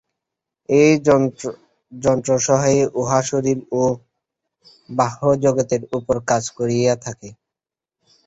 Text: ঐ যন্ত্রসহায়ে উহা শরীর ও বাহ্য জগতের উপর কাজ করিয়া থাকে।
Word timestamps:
ঐ 0.69 0.81
যন্ত্রসহায়ে 1.91 2.83
উহা 2.99 3.19
শরীর 3.29 3.59
ও 3.73 3.83
বাহ্য 4.89 5.21
জগতের 5.43 5.81
উপর 5.97 6.15
কাজ 6.29 6.43
করিয়া 6.57 6.93
থাকে। 7.05 7.29